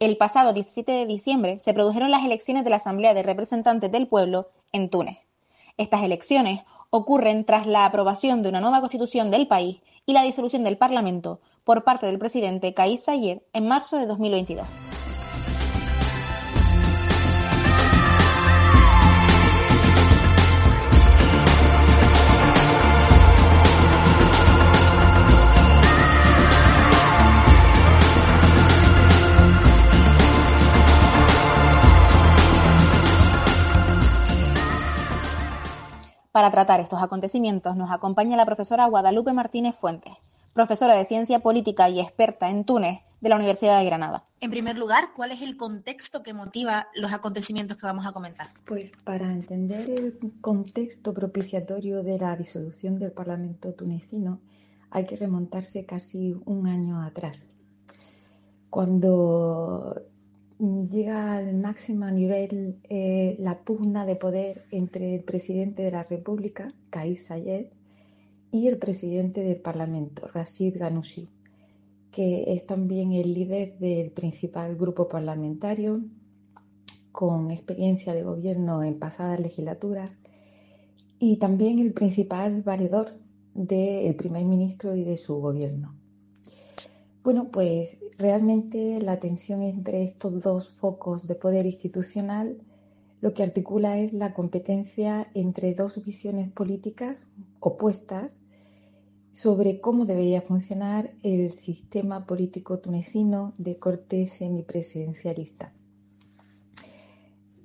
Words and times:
El 0.00 0.16
pasado 0.16 0.52
17 0.52 0.92
de 0.92 1.06
diciembre 1.06 1.58
se 1.58 1.74
produjeron 1.74 2.12
las 2.12 2.24
elecciones 2.24 2.62
de 2.62 2.70
la 2.70 2.76
Asamblea 2.76 3.14
de 3.14 3.24
Representantes 3.24 3.90
del 3.90 4.06
Pueblo 4.06 4.48
en 4.70 4.90
Túnez. 4.90 5.18
Estas 5.76 6.04
elecciones 6.04 6.60
ocurren 6.90 7.44
tras 7.44 7.66
la 7.66 7.84
aprobación 7.84 8.44
de 8.44 8.48
una 8.48 8.60
nueva 8.60 8.78
constitución 8.78 9.32
del 9.32 9.48
país 9.48 9.80
y 10.06 10.12
la 10.12 10.22
disolución 10.22 10.62
del 10.62 10.78
Parlamento 10.78 11.40
por 11.64 11.82
parte 11.82 12.06
del 12.06 12.20
presidente 12.20 12.74
Kais 12.74 13.02
Saied 13.02 13.40
en 13.52 13.66
marzo 13.66 13.96
de 13.96 14.06
2022. 14.06 14.68
Para 36.38 36.52
tratar 36.52 36.78
estos 36.78 37.02
acontecimientos 37.02 37.74
nos 37.74 37.90
acompaña 37.90 38.36
la 38.36 38.46
profesora 38.46 38.86
Guadalupe 38.86 39.32
Martínez 39.32 39.74
Fuentes, 39.74 40.12
profesora 40.52 40.94
de 40.94 41.04
Ciencia 41.04 41.40
Política 41.40 41.88
y 41.88 41.98
experta 41.98 42.48
en 42.48 42.62
Túnez 42.62 43.00
de 43.20 43.28
la 43.28 43.34
Universidad 43.34 43.80
de 43.80 43.84
Granada. 43.84 44.24
En 44.38 44.52
primer 44.52 44.78
lugar, 44.78 45.08
¿cuál 45.16 45.32
es 45.32 45.42
el 45.42 45.56
contexto 45.56 46.22
que 46.22 46.34
motiva 46.34 46.86
los 46.94 47.12
acontecimientos 47.12 47.76
que 47.76 47.86
vamos 47.86 48.06
a 48.06 48.12
comentar? 48.12 48.50
Pues 48.66 48.92
para 49.02 49.32
entender 49.32 49.90
el 49.90 50.16
contexto 50.40 51.12
propiciatorio 51.12 52.04
de 52.04 52.20
la 52.20 52.36
disolución 52.36 53.00
del 53.00 53.10
Parlamento 53.10 53.74
tunecino 53.74 54.38
hay 54.90 55.06
que 55.06 55.16
remontarse 55.16 55.86
casi 55.86 56.36
un 56.44 56.68
año 56.68 57.02
atrás, 57.02 57.48
cuando 58.70 60.02
llega 60.58 61.36
al 61.36 61.54
máximo 61.56 62.10
nivel 62.10 62.80
eh, 62.88 63.36
la 63.38 63.58
pugna 63.58 64.04
de 64.04 64.16
poder 64.16 64.64
entre 64.70 65.14
el 65.14 65.22
presidente 65.22 65.82
de 65.82 65.92
la 65.92 66.02
República, 66.02 66.74
Kais 66.90 67.26
Sayed, 67.26 67.66
y 68.50 68.66
el 68.66 68.78
presidente 68.78 69.42
del 69.42 69.60
Parlamento, 69.60 70.26
Rashid 70.28 70.76
Ghanouchi, 70.78 71.28
que 72.10 72.54
es 72.54 72.66
también 72.66 73.12
el 73.12 73.34
líder 73.34 73.78
del 73.78 74.10
principal 74.10 74.76
grupo 74.76 75.08
parlamentario, 75.08 76.00
con 77.12 77.50
experiencia 77.50 78.14
de 78.14 78.22
gobierno 78.22 78.82
en 78.82 78.98
pasadas 78.98 79.38
legislaturas, 79.40 80.18
y 81.20 81.36
también 81.36 81.78
el 81.78 81.92
principal 81.92 82.62
valedor 82.62 83.12
del 83.54 84.14
primer 84.16 84.44
ministro 84.44 84.94
y 84.96 85.04
de 85.04 85.16
su 85.16 85.36
gobierno. 85.36 85.94
Bueno, 87.22 87.50
pues 87.50 87.98
realmente 88.16 89.00
la 89.00 89.18
tensión 89.18 89.62
entre 89.62 90.04
estos 90.04 90.40
dos 90.40 90.70
focos 90.70 91.26
de 91.26 91.34
poder 91.34 91.66
institucional 91.66 92.58
lo 93.20 93.34
que 93.34 93.42
articula 93.42 93.98
es 93.98 94.12
la 94.12 94.32
competencia 94.32 95.28
entre 95.34 95.74
dos 95.74 96.02
visiones 96.04 96.52
políticas 96.52 97.26
opuestas 97.58 98.38
sobre 99.32 99.80
cómo 99.80 100.06
debería 100.06 100.40
funcionar 100.40 101.12
el 101.24 101.50
sistema 101.52 102.26
político 102.26 102.78
tunecino 102.78 103.54
de 103.58 103.76
corte 103.76 104.24
semipresidencialista. 104.26 105.72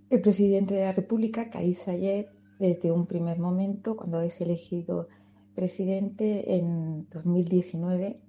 El 0.09 0.21
presidente 0.21 0.73
de 0.73 0.85
la 0.85 0.91
República, 0.91 1.51
Kais 1.51 1.79
Sayed, 1.79 2.25
desde 2.57 2.91
un 2.91 3.05
primer 3.05 3.37
momento, 3.37 3.95
cuando 3.95 4.21
es 4.21 4.41
elegido 4.41 5.07
presidente 5.53 6.55
en 6.55 7.07
2019, 7.09 8.19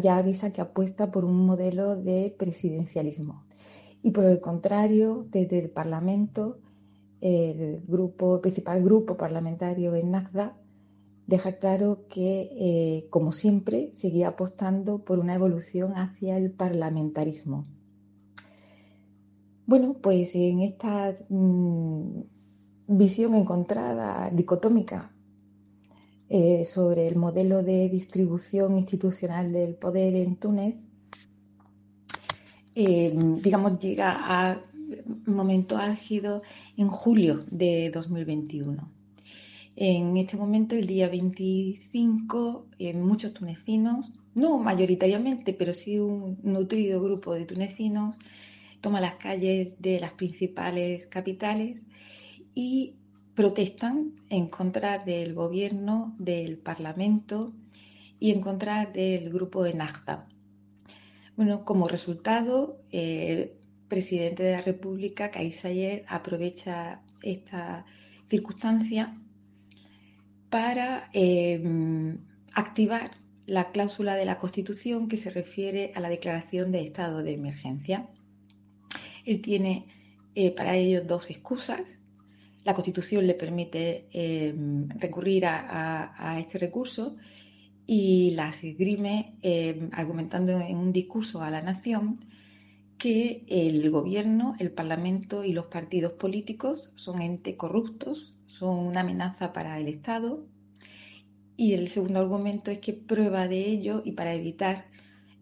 ya 0.00 0.16
avisa 0.16 0.52
que 0.52 0.60
apuesta 0.60 1.10
por 1.10 1.24
un 1.24 1.46
modelo 1.46 1.96
de 1.96 2.34
presidencialismo. 2.38 3.44
Y 4.02 4.10
por 4.10 4.24
el 4.24 4.40
contrario, 4.40 5.26
desde 5.30 5.58
el 5.58 5.70
Parlamento, 5.70 6.58
el, 7.20 7.82
principal 8.42 8.82
grupo 8.82 9.16
parlamentario 9.16 9.94
en 9.94 10.10
NACDA 10.10 10.56
deja 11.26 11.58
claro 11.58 12.06
que, 12.08 12.50
eh, 12.52 13.06
como 13.08 13.32
siempre, 13.32 13.90
seguía 13.94 14.28
apostando 14.28 15.04
por 15.04 15.18
una 15.18 15.34
evolución 15.34 15.92
hacia 15.96 16.36
el 16.36 16.50
parlamentarismo. 16.50 17.64
Bueno, 19.66 19.94
pues 20.02 20.34
en 20.34 20.60
esta 20.60 21.16
mm, 21.30 22.20
visión 22.88 23.34
encontrada, 23.34 24.30
dicotómica, 24.30 25.13
eh, 26.28 26.64
sobre 26.64 27.06
el 27.06 27.16
modelo 27.16 27.62
de 27.62 27.88
distribución 27.88 28.76
institucional 28.76 29.52
del 29.52 29.74
poder 29.74 30.14
en 30.16 30.36
Túnez, 30.36 30.76
eh, 32.74 33.14
digamos, 33.42 33.78
llega 33.78 34.12
a 34.12 34.60
un 35.26 35.34
momento 35.34 35.76
álgido 35.76 36.42
en 36.76 36.88
julio 36.88 37.44
de 37.50 37.90
2021. 37.90 38.90
En 39.76 40.16
este 40.16 40.36
momento, 40.36 40.76
el 40.76 40.86
día 40.86 41.08
25, 41.08 42.66
eh, 42.78 42.94
muchos 42.94 43.34
tunecinos, 43.34 44.12
no 44.34 44.58
mayoritariamente, 44.58 45.52
pero 45.52 45.72
sí 45.72 45.98
un 45.98 46.38
nutrido 46.42 47.02
grupo 47.02 47.34
de 47.34 47.44
tunecinos, 47.44 48.16
toma 48.80 49.00
las 49.00 49.16
calles 49.16 49.80
de 49.80 50.00
las 50.00 50.12
principales 50.12 51.06
capitales 51.06 51.80
y 52.54 52.94
protestan 53.34 54.12
en 54.28 54.48
contra 54.48 54.98
del 54.98 55.34
gobierno, 55.34 56.14
del 56.18 56.58
Parlamento 56.58 57.52
y 58.20 58.30
en 58.30 58.40
contra 58.40 58.86
del 58.86 59.30
grupo 59.30 59.64
de 59.64 59.74
Najda. 59.74 60.26
Bueno, 61.36 61.64
como 61.64 61.88
resultado, 61.88 62.80
el 62.90 63.52
presidente 63.88 64.44
de 64.44 64.52
la 64.52 64.62
República, 64.62 65.30
Kais 65.30 65.60
Saied, 65.60 66.02
aprovecha 66.06 67.00
esta 67.22 67.84
circunstancia 68.30 69.16
para 70.48 71.10
em, 71.12 72.18
activar 72.52 73.10
la 73.46 73.72
cláusula 73.72 74.14
de 74.14 74.24
la 74.24 74.38
Constitución 74.38 75.08
que 75.08 75.16
se 75.16 75.30
refiere 75.30 75.92
a 75.94 76.00
la 76.00 76.08
declaración 76.08 76.72
de 76.72 76.86
estado 76.86 77.22
de 77.22 77.34
emergencia. 77.34 78.08
Él 79.24 79.42
tiene 79.42 79.86
eh, 80.34 80.50
para 80.50 80.76
ello 80.76 81.02
dos 81.04 81.30
excusas. 81.30 81.82
La 82.64 82.74
Constitución 82.74 83.26
le 83.26 83.34
permite 83.34 84.08
em, 84.10 84.88
recurrir 84.88 85.44
a, 85.46 86.38
este 86.38 86.58
recurso 86.58 87.16
y 87.86 88.30
las 88.30 88.64
esgrime 88.64 89.36
em, 89.42 89.90
argumentando 89.92 90.58
en 90.58 90.76
un 90.78 90.90
discurso 90.90 91.42
a 91.42 91.50
la 91.50 91.60
nación 91.60 92.24
que 92.96 93.44
el 93.48 93.90
gobierno, 93.90 94.54
el 94.58 94.70
parlamento 94.72 95.44
y 95.44 95.52
los 95.52 95.66
partidos 95.66 96.12
políticos 96.12 96.90
son 96.94 97.20
entes 97.20 97.56
corruptos, 97.56 98.40
son 98.46 98.78
una 98.78 99.00
amenaza 99.00 99.52
para 99.52 99.78
el 99.78 99.88
Estado. 99.88 100.46
Y 101.56 101.74
el 101.74 101.88
segundo 101.88 102.20
argumento 102.20 102.70
es 102.70 102.78
que 102.78 102.94
prueba 102.94 103.46
de 103.46 103.68
ello 103.68 104.00
y 104.06 104.12
para 104.12 104.34
evitar 104.34 104.86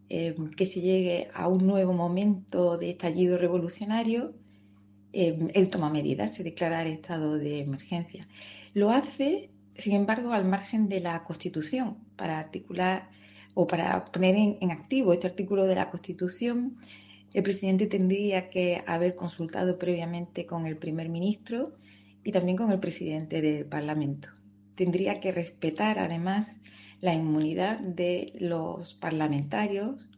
em, 0.08 0.50
que 0.50 0.66
se 0.66 0.80
llegue 0.80 1.28
a 1.34 1.46
un 1.46 1.68
nuevo 1.68 1.92
momento 1.92 2.78
de 2.78 2.90
estallido 2.90 3.38
revolucionario, 3.38 4.34
Em, 5.12 5.50
él 5.54 5.68
toma 5.68 5.90
medidas, 5.90 6.34
se 6.34 6.42
declara 6.42 6.82
el 6.82 6.92
estado 6.94 7.36
de 7.36 7.60
emergencia. 7.60 8.26
Lo 8.74 8.90
hace, 8.90 9.50
sin 9.76 9.94
embargo, 9.94 10.32
al 10.32 10.44
margen 10.44 10.88
de 10.88 11.00
la 11.00 11.24
Constitución, 11.24 11.98
para 12.16 12.38
articular 12.38 13.10
o 13.54 13.66
para 13.66 14.06
poner 14.06 14.34
en, 14.36 14.70
activo 14.70 15.12
este 15.12 15.26
artículo 15.26 15.64
de 15.64 15.74
la 15.74 15.90
Constitución. 15.90 16.78
El 17.34 17.42
presidente 17.42 17.86
tendría 17.86 18.48
que 18.50 18.82
haber 18.86 19.14
consultado 19.14 19.78
previamente 19.78 20.46
con 20.46 20.66
el 20.66 20.76
primer 20.76 21.08
ministro 21.08 21.72
y 22.24 22.32
también 22.32 22.56
con 22.56 22.72
el 22.72 22.78
presidente 22.78 23.40
del 23.42 23.66
Parlamento. 23.66 24.28
Tendría 24.74 25.20
que 25.20 25.32
respetar 25.32 25.98
además 25.98 26.48
la 27.00 27.14
inmunidad 27.14 27.80
de 27.80 28.32
los 28.38 28.94
parlamentarios 28.94 30.08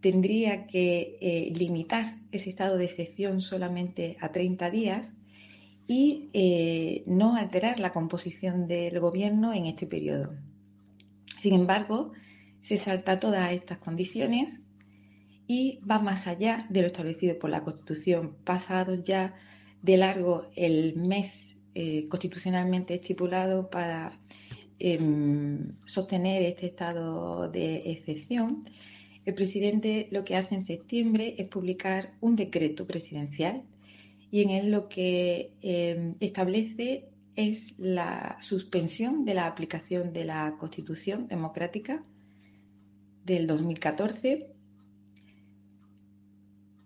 tendría 0.00 0.66
que 0.66 1.18
eh, 1.20 1.52
limitar 1.54 2.16
ese 2.32 2.50
estado 2.50 2.76
de 2.76 2.84
excepción 2.84 3.40
solamente 3.40 4.16
a 4.20 4.30
30 4.30 4.70
días 4.70 5.08
y 5.86 6.28
eh, 6.34 7.02
no 7.06 7.36
alterar 7.36 7.80
la 7.80 7.92
composición 7.92 8.68
del 8.68 9.00
gobierno 9.00 9.54
en 9.54 9.66
este 9.66 9.86
periodo. 9.86 10.34
Sin 11.40 11.54
embargo, 11.54 12.12
se 12.60 12.76
salta 12.76 13.18
todas 13.18 13.52
estas 13.52 13.78
condiciones 13.78 14.60
y 15.46 15.80
va 15.90 15.98
más 15.98 16.26
allá 16.26 16.66
de 16.68 16.82
lo 16.82 16.88
establecido 16.88 17.38
por 17.38 17.48
la 17.50 17.64
Constitución, 17.64 18.36
pasado 18.44 18.94
ya 18.94 19.34
de 19.82 19.96
largo 19.96 20.50
el 20.56 20.96
mes 20.96 21.56
eh, 21.74 22.06
constitucionalmente 22.08 22.94
estipulado 22.94 23.70
para 23.70 24.12
em, 24.78 25.72
sostener 25.86 26.42
este 26.42 26.66
estado 26.66 27.48
de 27.50 27.92
excepción. 27.92 28.64
El 29.28 29.34
presidente 29.34 30.08
lo 30.10 30.24
que 30.24 30.36
hace 30.36 30.54
en 30.54 30.62
septiembre 30.62 31.34
es 31.36 31.48
publicar 31.48 32.14
un 32.22 32.34
decreto 32.34 32.86
presidencial 32.86 33.62
y 34.30 34.40
en 34.40 34.48
él 34.48 34.70
lo 34.70 34.88
que 34.88 35.50
em, 35.60 36.14
establece 36.18 37.04
es 37.36 37.74
la 37.76 38.38
suspensión 38.40 39.26
de 39.26 39.34
la 39.34 39.46
aplicación 39.46 40.14
de 40.14 40.24
la 40.24 40.56
Constitución 40.58 41.28
democrática 41.28 42.02
del 43.26 43.46
2014 43.46 44.46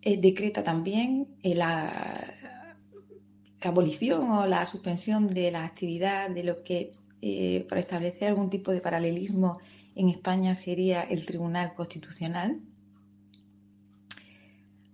eh, 0.03 0.17
decreta 0.21 0.65
también 0.65 1.29
eh, 1.45 1.55
la 1.55 2.35
abolición 3.61 4.29
o 4.33 4.49
la 4.49 4.67
suspensión 4.67 5.29
de 5.29 5.53
la 5.53 5.65
actividad 5.65 6.29
de 6.29 6.43
lo 6.43 6.65
que, 6.65 6.91
eh, 7.21 7.65
para 7.69 7.81
establecer 7.81 8.27
algún 8.31 8.51
tipo 8.51 8.73
de 8.73 8.81
paralelismo 8.81 9.61
en 9.95 10.09
España, 10.09 10.55
sería 10.55 11.03
el 11.03 11.27
Tribunal 11.27 11.75
Constitucional. 11.75 12.61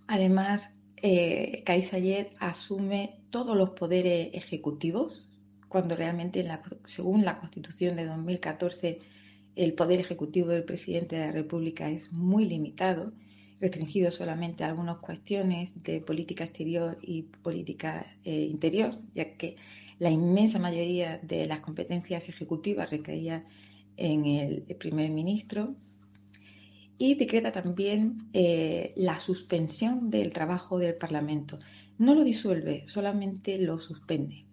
Además, 0.06 0.70
eh, 0.96 1.64
asume 2.40 3.20
todos 3.30 3.56
los 3.56 3.70
poderes 3.70 4.30
ejecutivos, 4.32 5.28
cuando 5.68 5.94
realmente, 5.96 6.46
según 6.86 7.24
la 7.24 7.38
Constitución 7.38 7.96
de 7.96 8.06
2014, 8.06 8.98
el 9.54 9.74
poder 9.74 10.00
ejecutivo 10.00 10.48
del 10.48 10.64
presidente 10.64 11.16
de 11.16 11.26
la 11.26 11.32
República 11.32 11.90
es 11.90 12.10
muy 12.12 12.44
limitado 12.46 13.12
restringido 13.60 14.10
solamente 14.10 14.64
a 14.64 14.68
algunas 14.68 14.98
cuestiones 14.98 15.82
de 15.82 16.00
política 16.00 16.44
exterior 16.44 16.98
y 17.02 17.22
política 17.22 18.06
eh, 18.24 18.46
interior, 18.50 18.94
ya 19.14 19.36
que 19.36 19.56
la 19.98 20.10
inmensa 20.10 20.58
mayoría 20.58 21.18
de 21.22 21.46
las 21.46 21.60
competencias 21.60 22.28
ejecutivas 22.28 22.90
recaía 22.90 23.44
en 23.98 24.26
el, 24.26 24.62
primer 24.78 25.10
ministro 25.10 25.74
y 26.96 27.14
decreta 27.16 27.52
también 27.52 28.28
eh, 28.32 28.92
la 28.96 29.20
suspensión 29.20 30.10
del 30.10 30.32
trabajo 30.32 30.78
del 30.78 30.94
Parlamento. 30.94 31.58
No 31.98 32.14
lo 32.14 32.24
disuelve, 32.24 32.84
solamente 32.88 33.58
lo 33.58 33.78
suspende. 33.80 34.44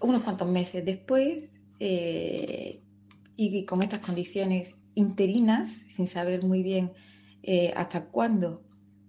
Unos 0.00 0.22
cuantos 0.22 0.48
meses 0.48 0.84
después, 0.84 1.58
eh, 1.78 2.80
y 3.36 3.64
con 3.64 3.82
estas 3.82 4.00
condiciones 4.00 4.74
interinas, 4.94 5.68
sin 5.68 6.06
saber 6.06 6.44
muy 6.44 6.62
bien 6.62 6.92
eh, 7.42 7.72
hasta 7.76 8.06
cuándo 8.06 8.62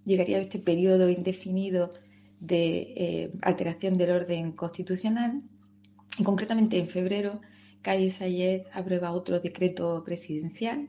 llegaría 0.06 0.40
este 0.40 0.60
periodo 0.60 1.10
indefinido 1.10 1.94
de 2.40 3.32
alteración 3.42 3.98
del 3.98 4.12
orden 4.12 4.52
constitucional. 4.54 5.42
Y 6.18 6.24
concretamente 6.24 6.78
en 6.78 6.88
febrero, 6.88 7.40
Calle 7.82 8.10
Sayed 8.10 8.64
aprueba 8.74 9.12
otro 9.12 9.40
decreto 9.40 10.04
presidencial 10.04 10.88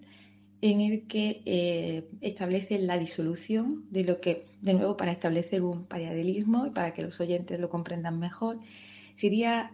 en 0.60 0.80
el 0.80 1.06
que 1.08 1.42
eh, 1.44 2.08
establece 2.20 2.78
la 2.78 2.98
disolución 2.98 3.84
de 3.90 4.04
lo 4.04 4.20
que, 4.20 4.46
de 4.60 4.74
nuevo, 4.74 4.96
para 4.96 5.12
establecer 5.12 5.62
un 5.62 5.84
paradelismo 5.86 6.66
y 6.66 6.70
para 6.70 6.94
que 6.94 7.02
los 7.02 7.18
oyentes 7.18 7.58
lo 7.58 7.68
comprendan 7.68 8.18
mejor, 8.20 8.58
sería, 9.16 9.72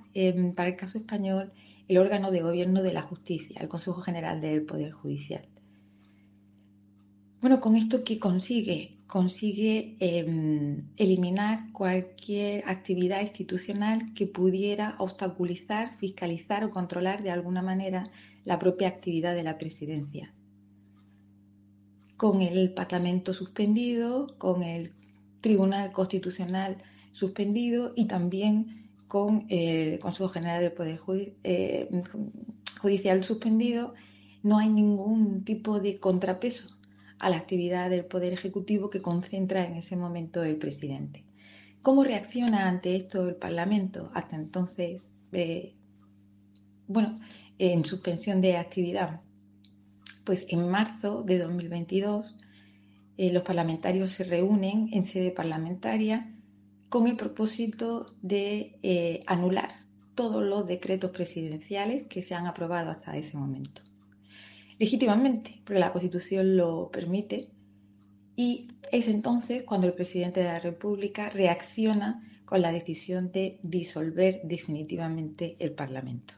para 0.57 0.71
el 0.71 0.77
caso 0.77 0.99
español, 0.99 1.53
el 1.89 1.99
órgano 1.99 2.31
de 2.31 2.41
gobierno 2.41 2.83
de 2.83 2.93
la 2.93 3.03
justicia, 3.03 3.61
el 3.61 3.69
Consejo 3.69 4.01
General 4.01 4.41
del 4.41 4.63
Poder 4.63 4.93
Judicial. 4.93 5.47
Bueno, 7.41 7.61
con 7.61 7.77
esto, 7.77 8.03
¿qué 8.03 8.19
consigue? 8.19 8.98
Consigue 9.09 9.97
em, 10.01 10.85
eliminar 10.99 11.73
cualquier 11.73 12.63
actividad 12.69 13.23
institucional 13.23 14.13
que 14.15 14.27
pudiera 14.27 14.97
obstaculizar, 14.99 15.97
fiscalizar 15.97 16.63
o 16.63 16.71
controlar 16.71 17.23
de 17.23 17.31
alguna 17.31 17.63
manera 17.63 18.11
la 18.45 18.59
propia 18.59 18.89
actividad 18.89 19.35
de 19.35 19.45
la 19.45 19.57
presidencia. 19.57 20.35
Con 22.19 22.43
el 22.43 22.75
Parlamento 22.75 23.33
suspendido, 23.33 24.37
con 24.37 24.63
el 24.63 24.93
Tribunal 25.41 25.91
Constitucional 25.93 26.77
suspendido 27.13 27.95
y 27.97 28.05
también 28.09 28.91
con 29.09 29.47
el 29.49 30.01
Consejo 30.01 30.29
General 30.29 30.61
del 30.61 30.73
Poder 30.73 31.01
eh, 31.45 31.89
Judicial 32.79 33.25
suspendido, 33.25 33.95
no 34.43 34.59
hay 34.59 34.69
ningún 34.69 35.45
tipo 35.45 35.81
de 35.81 35.99
contrapeso 35.99 36.78
a 37.19 37.31
la 37.31 37.37
actividad 37.37 37.91
del 37.91 38.05
Poder 38.05 38.33
Ejecutivo 38.33 38.91
que 38.91 39.03
concentra 39.03 39.65
en 39.65 39.75
ese 39.75 39.97
momento 39.97 40.43
el 40.43 40.57
presidente. 40.57 41.25
¿Cómo 41.83 42.05
reacciona 42.05 42.69
ante 42.69 42.97
esto 42.97 43.29
el 43.29 43.37
Parlamento? 43.37 44.11
Hasta 44.15 44.37
entonces, 44.37 45.03
eh, 45.33 45.75
bueno, 46.87 47.21
en 47.59 47.85
suspensión 47.85 48.41
de 48.41 48.57
actividad. 48.57 49.21
Pues 50.25 50.47
en 50.49 50.69
marzo 50.69 51.23
de 51.23 51.39
2022 51.39 52.37
eh, 53.17 53.33
los 53.33 53.43
parlamentarios 53.43 54.11
se 54.11 54.25
reúnen 54.25 54.91
en 54.93 55.03
sede 55.03 55.31
parlamentaria 55.31 56.31
con 56.89 57.07
el 57.07 57.17
propósito 57.17 58.15
de 58.23 58.79
eh, 58.83 59.23
anular 59.27 59.71
todos 60.15 60.43
los 60.43 60.67
decretos 60.67 61.11
presidenciales 61.11 62.07
que 62.09 62.23
se 62.23 62.35
han 62.35 62.47
aprobado 62.47 62.91
hasta 62.91 63.17
ese 63.17 63.37
momento 63.37 63.83
legítimamente, 64.79 65.61
porque 65.65 65.81
la 65.81 65.93
Constitución 65.93 66.57
lo 66.57 66.91
permite, 66.91 67.49
y 68.37 68.69
es 68.93 69.09
entonces 69.09 69.65
cuando 69.65 69.87
el 69.87 69.95
presidente 69.95 70.41
de 70.41 70.47
la 70.47 70.61
República 70.61 71.29
reacciona 71.31 72.23
con 72.45 72.63
la 72.63 72.73
decisión 72.73 73.31
de 73.33 73.59
disolver 73.63 74.41
definitivamente 74.45 75.57
el 75.59 75.73
Parlamento. 75.73 76.35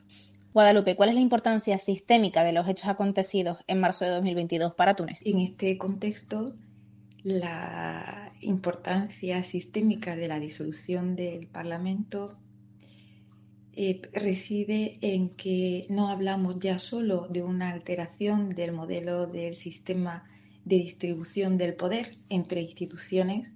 Guadalupe, 0.52 0.96
¿cuál 0.96 1.10
es 1.10 1.14
la 1.14 1.20
importancia 1.20 1.78
sistémica 1.78 2.42
de 2.42 2.52
los 2.52 2.66
hechos 2.66 2.88
acontecidos 2.88 3.58
en 3.68 3.78
marzo 3.78 4.04
de 4.04 4.10
2022 4.12 4.74
para 4.74 4.94
Túnez? 4.94 5.18
En 5.24 5.38
este 5.38 5.78
contexto, 5.78 6.56
la 7.22 8.32
importancia 8.40 9.44
sistémica 9.44 10.16
de 10.16 10.26
la 10.26 10.40
disolución 10.40 11.14
del 11.14 11.46
Parlamento 11.46 12.36
eh, 13.76 14.00
reside 14.12 14.98
en 15.00 15.30
que 15.30 15.86
no 15.88 16.08
hablamos 16.08 16.58
ya 16.58 16.78
solo 16.78 17.28
de 17.28 17.42
una 17.42 17.70
alteración 17.70 18.50
del 18.50 18.72
modelo 18.72 19.26
del 19.26 19.56
sistema 19.56 20.24
de 20.64 20.76
distribución 20.76 21.56
del 21.56 21.74
poder 21.74 22.18
entre 22.28 22.62
instituciones, 22.62 23.52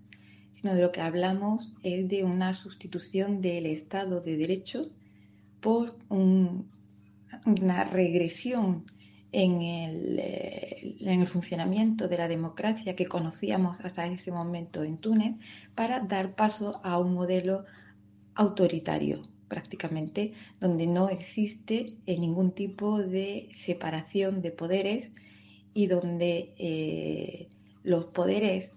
sino 0.53 0.75
de 0.75 0.83
lo 0.83 0.93
que 0.93 1.01
hablamos 1.01 1.73
es 1.83 2.09
de 2.09 2.25
una 2.25 2.55
sustitución 2.55 3.41
del 3.41 3.67
Estado 3.67 4.21
de 4.21 4.37
Derecho 4.37 4.91
por 5.61 5.97
una 6.11 7.85
regresión 7.85 8.85
eh, 9.37 10.97
en 11.01 11.21
el, 11.21 11.27
funcionamiento 11.27 12.07
de 12.07 12.19
la 12.19 12.29
democracia 12.29 12.95
que 12.95 13.07
conocíamos 13.07 13.81
hasta 13.81 14.07
ese 14.07 14.31
momento 14.31 14.85
en 14.85 14.99
Túnez 14.99 15.35
para 15.75 15.99
dar 16.01 16.37
paso 16.37 16.81
a 16.85 16.99
un 16.99 17.15
modelo 17.15 17.65
autoritario, 18.37 19.23
prácticamente, 19.49 20.33
donde 20.61 20.87
no 20.87 21.09
existe 21.09 21.95
eh, 22.07 22.19
ningún 22.19 22.53
tipo 22.53 22.99
de 22.99 23.49
separación 23.53 24.43
de 24.43 24.51
poderes 24.51 25.11
y 25.75 25.87
donde 25.87 26.55
eh, 26.59 27.49
los 27.83 28.07
poderes, 28.07 28.71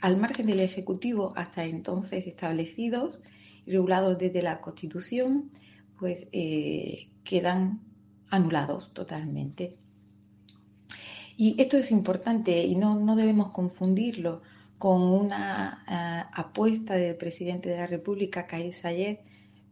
al 0.00 0.16
margen 0.16 0.46
del 0.46 0.60
Ejecutivo 0.60 1.32
hasta 1.36 1.64
entonces 1.64 2.26
establecidos 2.26 3.18
y 3.66 3.72
regulados 3.72 4.18
desde 4.18 4.42
la 4.42 4.60
Constitución, 4.60 5.50
pues 5.98 6.28
eh, 6.32 7.08
quedan 7.24 7.80
anulados 8.30 8.92
totalmente. 8.92 9.76
Y 11.36 11.60
esto 11.60 11.76
es 11.76 11.90
importante 11.90 12.64
y 12.64 12.76
no, 12.76 12.98
no 12.98 13.16
debemos 13.16 13.50
confundirlo 13.50 14.42
con 14.78 15.02
una 15.02 16.30
apuesta 16.32 16.94
del 16.94 17.16
presidente 17.16 17.70
de 17.70 17.78
la 17.78 17.86
República, 17.86 18.46
Kais 18.46 18.76
Sayed, 18.76 19.18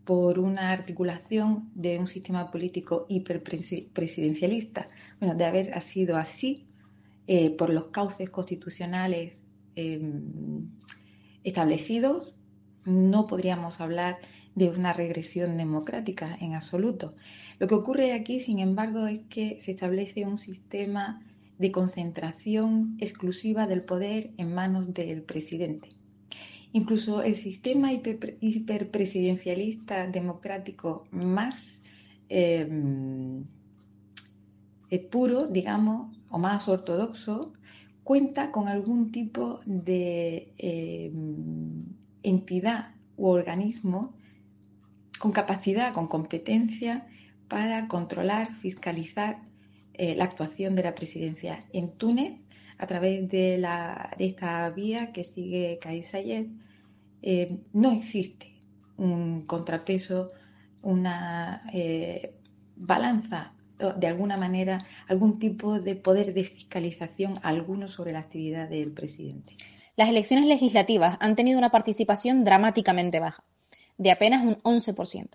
por 0.04 0.38
una 0.38 0.72
articulación 0.72 1.70
de 1.74 1.98
un 1.98 2.06
sistema 2.06 2.50
político 2.50 3.06
hiperpresidencialista. 3.08 4.88
Bueno, 5.20 5.34
de 5.34 5.44
haber 5.44 5.80
sido 5.82 6.16
así, 6.16 6.66
eh, 7.26 7.50
por 7.50 7.70
los 7.70 7.86
cauces 7.86 8.30
constitucionales 8.30 9.46
em, 9.76 10.68
establecidos, 11.44 12.34
no 12.84 13.26
podríamos 13.26 13.80
hablar 13.80 14.18
de 14.54 14.68
una 14.68 14.92
regresión 14.92 15.56
democrática 15.56 16.36
en 16.40 16.54
absoluto. 16.54 17.14
Lo 17.58 17.68
que 17.68 17.74
ocurre 17.74 18.12
aquí, 18.12 18.40
sin 18.40 18.58
embargo, 18.58 19.06
es 19.06 19.20
que 19.28 19.60
se 19.60 19.70
establece 19.70 20.26
un 20.26 20.38
sistema 20.38 21.22
de 21.58 21.70
concentración 21.70 22.96
exclusiva 22.98 23.68
del 23.68 23.82
poder 23.82 24.30
en 24.36 24.52
manos 24.52 24.92
del 24.92 25.22
presidente. 25.22 25.90
Incluso 26.72 27.22
el 27.22 27.36
sistema 27.36 27.92
hiperpresidencialista 27.92 30.06
democrático 30.06 31.06
más 31.10 31.82
em, 32.28 33.44
eh, 34.90 34.98
puro, 34.98 35.46
digamos, 35.46 36.18
o 36.30 36.38
más 36.38 36.68
ortodoxo, 36.68 37.52
cuenta 38.04 38.50
con 38.50 38.68
algún 38.68 39.12
tipo 39.12 39.60
de 39.66 40.52
em, 40.56 41.84
entidad 42.22 42.94
u 43.16 43.28
organismo 43.28 44.14
con 45.18 45.32
capacidad, 45.32 45.94
con 45.94 46.08
competencia 46.08 47.06
para 47.48 47.86
controlar, 47.86 48.54
fiscalizar 48.56 49.42
eh, 49.94 50.14
la 50.16 50.24
actuación 50.24 50.74
de 50.74 50.82
la 50.82 50.94
presidencia. 50.94 51.64
En 51.72 51.92
Túnez, 51.92 52.40
a 52.82 52.86
través 52.88 53.28
de, 53.28 53.58
la, 53.58 54.10
esta 54.18 54.68
vía 54.70 55.12
que 55.12 55.22
sigue 55.22 55.78
Kais 55.80 56.08
Sayed, 56.08 56.48
eh, 57.22 57.58
no 57.72 57.92
existe 57.92 58.48
un 58.96 59.46
contrapeso, 59.46 60.32
una 60.82 61.62
eh, 61.72 62.34
balanza, 62.74 63.52
de 63.78 64.06
alguna 64.08 64.36
manera, 64.36 64.84
algún 65.06 65.38
tipo 65.38 65.78
de 65.78 65.94
poder 65.94 66.34
de 66.34 66.42
fiscalización 66.42 67.38
alguno 67.44 67.86
sobre 67.86 68.10
la 68.12 68.18
actividad 68.18 68.68
del 68.68 68.90
presidente. 68.90 69.54
Las 69.94 70.08
elecciones 70.08 70.46
legislativas 70.48 71.16
han 71.20 71.36
tenido 71.36 71.58
una 71.58 71.70
participación 71.70 72.42
dramáticamente 72.42 73.20
baja, 73.20 73.44
de 73.96 74.10
apenas 74.10 74.42
un 74.42 74.56
11%. 74.62 75.28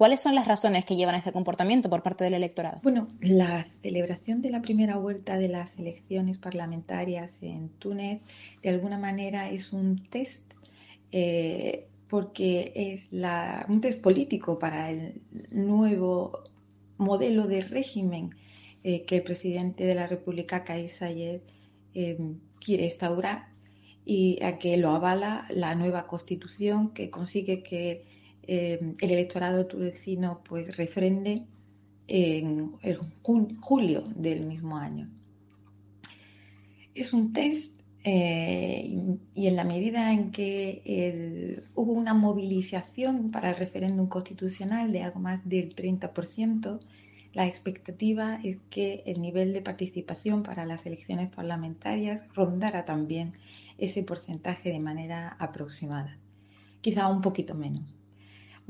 ¿Cuáles 0.00 0.20
son 0.20 0.34
las 0.34 0.48
razones 0.48 0.86
que 0.86 0.96
llevan 0.96 1.14
a 1.14 1.18
este 1.18 1.30
comportamiento 1.30 1.90
por 1.90 2.02
parte 2.02 2.24
del 2.24 2.32
electorado? 2.32 2.80
Bueno, 2.82 3.08
la 3.20 3.66
celebración 3.82 4.40
de 4.40 4.48
la 4.48 4.62
primera 4.62 4.96
vuelta 4.96 5.36
de 5.36 5.48
las 5.48 5.78
elecciones 5.78 6.38
parlamentarias 6.38 7.36
en 7.42 7.68
Túnez 7.68 8.22
de 8.62 8.70
alguna 8.70 8.96
manera 8.96 9.50
es 9.50 9.74
un 9.74 10.02
test 10.08 10.54
eh, 11.12 11.86
porque 12.08 12.72
es 12.74 13.10
un 13.68 13.82
test 13.82 14.00
político 14.00 14.58
para 14.58 14.90
el 14.90 15.20
nuevo 15.50 16.44
modelo 16.96 17.46
de 17.46 17.60
régimen 17.60 18.30
eh, 18.82 19.04
que 19.04 19.16
el 19.16 19.22
presidente 19.22 19.84
de 19.84 19.96
la 19.96 20.06
República, 20.06 20.64
Kais 20.64 20.96
Saied, 20.96 21.42
eh, 21.92 22.16
quiere 22.58 22.84
instaurar 22.84 23.48
y 24.06 24.42
a 24.42 24.56
que 24.58 24.78
lo 24.78 24.92
avala 24.92 25.46
la 25.50 25.74
nueva 25.74 26.06
constitución 26.06 26.94
que 26.94 27.10
consigue 27.10 27.62
que 27.62 28.09
eh, 28.52 28.80
el 29.00 29.10
electorado 29.12 29.64
tunecino 29.66 30.40
pues 30.42 30.76
refrende 30.76 31.44
en 32.08 32.72
julio 33.60 34.02
del 34.16 34.44
mismo 34.44 34.76
año. 34.76 35.08
Es 36.92 37.12
un 37.12 37.32
test 37.32 37.80
eh, 38.02 38.92
y 39.36 39.46
en 39.46 39.54
la 39.54 39.62
medida 39.62 40.12
en 40.12 40.32
que 40.32 41.62
hubo 41.76 41.92
una 41.92 42.12
movilización 42.12 43.30
para 43.30 43.50
el 43.50 43.56
referéndum 43.56 44.08
constitucional 44.08 44.90
de 44.90 45.04
algo 45.04 45.20
más 45.20 45.48
del 45.48 45.72
30%, 45.72 46.80
la 47.32 47.46
expectativa 47.46 48.40
es 48.42 48.58
que 48.68 49.04
el 49.06 49.22
nivel 49.22 49.52
de 49.52 49.60
participación 49.60 50.42
para 50.42 50.66
las 50.66 50.86
elecciones 50.86 51.30
parlamentarias 51.30 52.24
rondara 52.34 52.84
también 52.84 53.34
ese 53.78 54.02
porcentaje 54.02 54.70
de 54.70 54.80
manera 54.80 55.36
aproximada, 55.38 56.18
quizá 56.80 57.06
un 57.06 57.20
poquito 57.20 57.54
menos. 57.54 57.99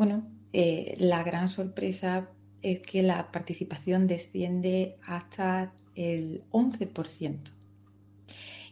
Bueno, 0.01 0.23
eh, 0.55 0.97
la 0.99 1.23
gran 1.23 1.51
sorpresa 1.51 2.31
es 2.63 2.81
que 2.81 3.03
la 3.03 3.31
participación 3.31 4.07
desciende 4.07 4.97
hasta 5.07 5.75
el 5.95 6.43
11%. 6.53 7.37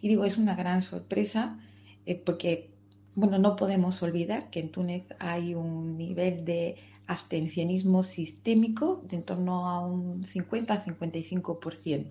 Y 0.00 0.08
digo, 0.08 0.25
es 0.25 0.38
una 0.38 0.54
gran 0.56 0.80
sorpresa 0.80 1.58
eh, 2.06 2.14
porque, 2.14 2.70
bueno, 3.14 3.38
no 3.38 3.56
podemos 3.56 4.02
olvidar 4.02 4.49
que 4.49 4.61
en 4.61 4.70
Túnez 4.70 5.04
hay 5.18 5.54
un 5.54 5.99
nivel 5.99 6.47
de 6.47 6.76
abstencionismo 7.06 8.04
sistémico 8.04 9.02
de 9.06 9.16
en 9.16 9.23
torno 9.25 9.68
a 9.68 9.87
un 9.87 10.25
50-55%. 10.25 12.06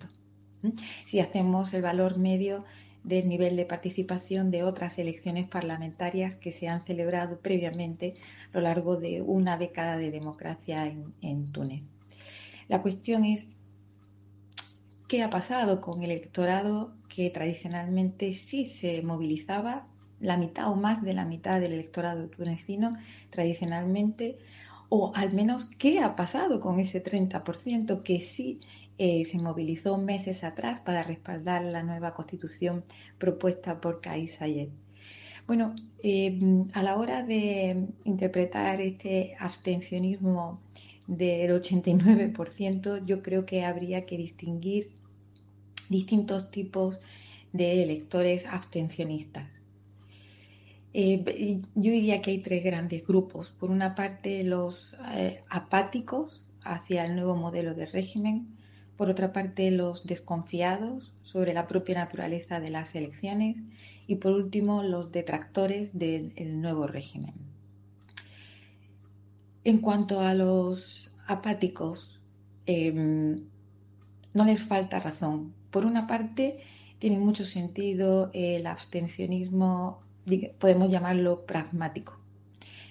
Si 1.06 1.18
hacemos 1.18 1.74
el 1.74 1.82
valor 1.82 2.18
medio 2.18 2.64
del 3.04 3.28
nivel 3.28 3.56
de 3.56 3.64
participación 3.64 4.50
de 4.50 4.64
otras 4.64 4.98
elecciones 4.98 5.48
parlamentarias 5.48 6.36
que 6.36 6.52
se 6.52 6.68
han 6.68 6.82
celebrado 6.82 7.38
previamente 7.38 8.14
a 8.52 8.58
lo 8.58 8.64
largo 8.64 8.96
de 8.96 9.22
una 9.22 9.56
década 9.56 9.96
de 9.96 10.10
democracia 10.10 10.86
en, 10.86 11.12
en 11.22 11.52
Túnez. 11.52 11.82
La 12.68 12.82
cuestión 12.82 13.24
es 13.24 13.48
qué 15.08 15.22
ha 15.22 15.30
pasado 15.30 15.80
con 15.80 16.02
el 16.02 16.10
electorado 16.10 16.92
que 17.08 17.30
tradicionalmente 17.30 18.34
sí 18.34 18.66
se 18.66 19.02
movilizaba, 19.02 19.86
la 20.20 20.36
mitad 20.36 20.70
o 20.70 20.74
más 20.74 21.02
de 21.02 21.14
la 21.14 21.24
mitad 21.24 21.60
del 21.60 21.72
electorado 21.72 22.28
tunecino 22.28 22.96
tradicionalmente, 23.30 24.38
o 24.88 25.12
al 25.14 25.32
menos 25.32 25.70
qué 25.78 26.00
ha 26.00 26.16
pasado 26.16 26.60
con 26.60 26.80
ese 26.80 27.02
30% 27.02 28.02
que 28.02 28.20
sí 28.20 28.60
eh, 29.00 29.24
se 29.24 29.38
movilizó 29.38 29.96
meses 29.96 30.42
atrás 30.42 30.80
para 30.80 31.04
respaldar 31.04 31.62
la 31.62 31.84
nueva 31.84 32.14
constitución 32.14 32.82
propuesta 33.18 33.80
por 33.80 34.00
Kais 34.00 34.34
Sayed. 34.34 34.70
Bueno, 35.46 35.76
eh, 36.02 36.36
a 36.72 36.82
la 36.82 36.96
hora 36.96 37.22
de 37.22 37.86
interpretar 38.04 38.80
este 38.80 39.36
abstencionismo 39.38 40.60
del 41.06 41.52
89%, 41.52 43.06
yo 43.06 43.22
creo 43.22 43.46
que 43.46 43.64
habría 43.64 44.04
que 44.04 44.16
distinguir 44.16 44.90
distintos 45.88 46.50
tipos 46.50 46.98
de 47.52 47.84
electores 47.84 48.46
abstencionistas. 48.46 49.62
Eh, 50.92 51.60
yo 51.76 51.92
diría 51.92 52.20
que 52.20 52.32
hay 52.32 52.38
tres 52.38 52.64
grandes 52.64 53.06
grupos. 53.06 53.48
Por 53.60 53.70
una 53.70 53.94
parte, 53.94 54.42
los 54.42 54.92
apáticos 55.48 56.42
hacia 56.64 57.06
el 57.06 57.14
nuevo 57.14 57.36
modelo 57.36 57.74
de 57.74 57.86
régimen, 57.86 58.57
por 58.98 59.08
otra 59.08 59.32
parte 59.32 59.70
los 59.70 60.06
desconfiados 60.06 61.12
sobre 61.22 61.54
la 61.54 61.68
propia 61.68 61.94
naturaleza 61.94 62.58
de 62.58 62.68
las 62.68 62.94
elecciones 62.96 63.56
y 64.08 64.16
por 64.16 64.32
último 64.32 64.82
los 64.82 65.12
detractores 65.12 65.96
del 65.96 66.60
nuevo 66.60 66.88
régimen. 66.88 67.32
En 69.62 69.78
cuanto 69.78 70.20
a 70.20 70.34
los 70.34 71.12
apáticos, 71.28 72.20
em, 72.66 73.44
no 74.34 74.44
les 74.44 74.62
falta 74.62 74.98
razón. 74.98 75.54
Por 75.70 75.84
una 75.84 76.06
parte, 76.08 76.58
tiene 76.98 77.18
mucho 77.18 77.44
sentido 77.44 78.30
el 78.34 78.66
abstencionismo, 78.66 80.00
podemos 80.58 80.90
llamarlo 80.90 81.46
pragmático. 81.46 82.18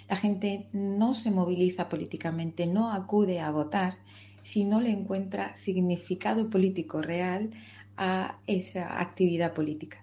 La 0.08 0.16
gente 0.16 0.68
no 0.72 1.14
se 1.14 1.32
moviliza 1.32 1.90
políticamente, 1.90 2.66
no 2.66 2.94
acude 2.94 3.42
a 3.42 3.52
votar 3.52 3.98
si 4.48 4.64
no 4.64 4.80
le 4.80 4.92
encuentra 4.92 5.58
significado 5.58 6.50
político 6.50 7.02
real 7.02 7.52
a 7.98 8.38
esa 8.48 9.02
actividad 9.02 9.54
política. 9.54 10.02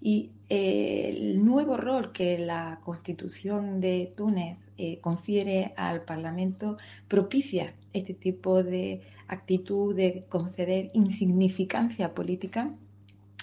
Y 0.00 0.30
eh, 0.48 1.08
el 1.12 1.44
nuevo 1.44 1.76
rol 1.76 2.12
que 2.12 2.38
la 2.38 2.78
Constitución 2.84 3.80
de 3.80 4.12
Túnez 4.16 4.58
eh, 4.78 4.98
confiere 5.00 5.72
al 5.76 6.02
Parlamento 6.02 6.78
propicia 7.08 7.74
este 7.92 8.14
tipo 8.14 8.62
de 8.62 9.02
actitud 9.26 9.94
de 9.96 10.24
conceder 10.28 10.90
insignificancia 10.94 12.14
política 12.14 12.70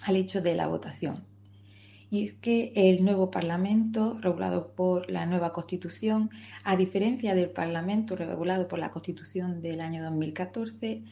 al 0.04 0.16
hecho 0.16 0.42
de 0.42 0.56
la 0.56 0.68
votación 0.68 1.26
y 2.10 2.26
es 2.26 2.34
que 2.36 2.72
el 2.76 3.04
nuevo 3.04 3.32
Parlamento, 3.32 4.18
regulado 4.22 4.72
por 4.74 5.10
la 5.10 5.26
nueva 5.26 5.52
Constitución, 5.52 6.30
a 6.64 6.78
diferencia 6.78 7.36
del 7.36 7.50
Parlamento 7.50 8.16
regulado 8.16 8.68
por 8.68 8.80
la 8.80 8.92
Constitución 8.92 9.62
del 9.62 9.82
año 9.82 10.04
2014, 10.04 11.04